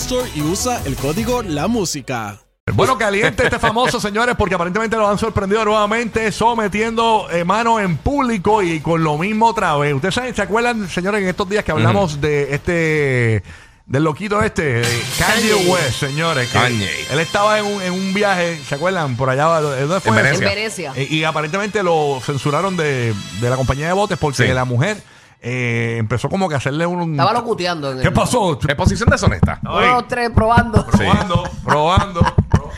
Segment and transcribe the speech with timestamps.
[0.00, 2.38] Store y usa el código La Música.
[2.72, 7.96] Bueno, caliente este famoso, señores, porque aparentemente lo han sorprendido nuevamente sometiendo eh, mano en
[7.96, 9.94] público y con lo mismo otra vez.
[9.94, 13.42] Ustedes saben, se acuerdan, señores, en estos días que hablamos de este
[13.86, 16.46] del loquito este, de Kanye West, señores.
[16.48, 16.90] que Kanye.
[17.10, 19.16] Él estaba en un, en un viaje, ¿se acuerdan?
[19.16, 20.10] Por allá, ¿dónde fue?
[20.10, 20.48] En Venecia.
[20.48, 20.92] En Venecia.
[20.94, 24.52] Eh, y aparentemente lo censuraron de, de la compañía de botes porque Sí.
[24.52, 25.02] la mujer
[25.40, 27.12] eh, empezó como que a hacerle un...
[27.12, 27.92] Estaba locuteando.
[27.92, 28.52] En ¿Qué el- pasó?
[28.54, 29.60] Exposición deshonesta.
[29.62, 30.84] Uno, dos, tres, probando.
[30.86, 32.20] Probando, probando.
[32.48, 32.70] pro-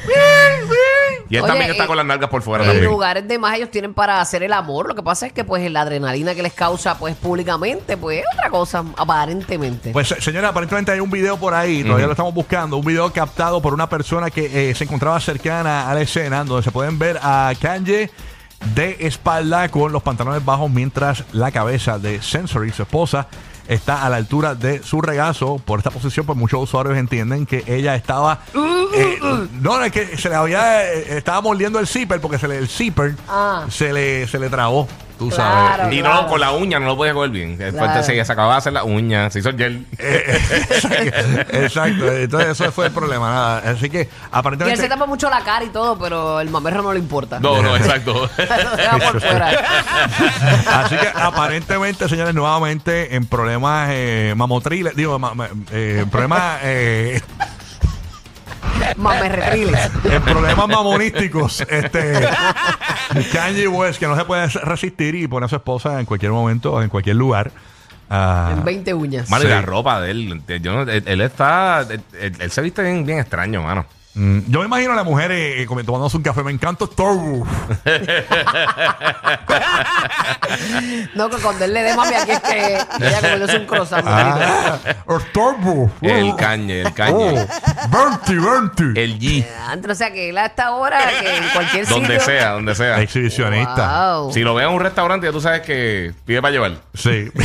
[1.29, 2.91] Y él Oye, también está eh, con las nalgas por fuera En también.
[2.91, 4.89] lugares de más ellos tienen para hacer el amor.
[4.89, 8.25] Lo que pasa es que pues la adrenalina que les causa pues públicamente pues es
[8.35, 9.93] otra cosa aparentemente.
[9.93, 13.13] Pues se- señora, aparentemente hay un video por ahí, todavía lo estamos buscando, un video
[13.13, 16.99] captado por una persona que eh, se encontraba cercana a la escena, donde se pueden
[16.99, 18.11] ver a Kanye
[18.75, 23.27] de espalda con los pantalones bajos, mientras la cabeza de Sensory, su esposa,
[23.69, 25.59] está a la altura de su regazo.
[25.65, 28.41] Por esta posición, pues muchos usuarios entienden que ella estaba...
[28.95, 29.19] eh,
[29.61, 30.93] no, es que se le había...
[30.93, 33.67] eh, estaba mordiendo el zipper porque se le, el zipper Ah.
[33.71, 34.89] se, le, se le trabó,
[35.21, 35.77] tú Claro.
[35.83, 35.95] sabes.
[35.95, 36.23] Y Claro.
[36.23, 37.59] no, con la uña no lo podía coger bien.
[37.59, 38.03] Después Claro.
[38.03, 39.87] se, se acababa de hacer la uña, se hizo el gel.
[41.53, 43.31] Exacto, entonces eso fue el problema.
[43.31, 43.59] Nada.
[43.73, 44.81] Así que y él aparentemente.
[44.83, 47.39] se tapa mucho la cara y todo, pero el mamerro no le importa.
[47.39, 48.31] No, no, exacto.
[49.11, 49.51] Por fuera.
[50.67, 57.21] Así que aparentemente, señores, nuevamente en problemas eh, mamotriles, digo, ma- eh, en problemas, eh,
[58.97, 59.91] Mamerretriles.
[60.05, 62.29] en problemas mamonísticos, este
[63.33, 66.83] Kanye West, que no se puede resistir y pone a su esposa en cualquier momento,
[66.83, 67.51] en cualquier lugar.
[68.13, 69.31] Ah, En 20 uñas.
[69.31, 69.53] Mano, y Sí.
[69.53, 70.43] la ropa de él.
[70.61, 71.83] Yo no- él, él está.
[71.89, 73.87] Él, él- él se viste bien, bien extraño, mano.
[74.15, 76.43] mm, yo me imagino a la mujer eh, como tomándose un café.
[76.43, 77.49] Me encanta Starbucks.
[81.15, 84.05] No, que cuando él le dé mami aquí es que ella comiéndose un croissant.
[84.07, 84.79] Ah,
[85.31, 85.93] Starbucks.
[86.03, 87.47] El cañe, el Oh, cañe.
[87.89, 88.35] 20,
[88.83, 89.03] 20.
[89.03, 89.47] El G.
[89.69, 92.01] Antes, o sea, que él a esta hora, que en cualquier sitio...
[92.01, 93.01] Donde sea, donde sea.
[93.01, 94.17] Exhibicionista.
[94.19, 94.33] Wow.
[94.33, 96.73] Si lo ves en un restaurante, ya tú sabes que pide para llevar.
[96.95, 97.31] Sí.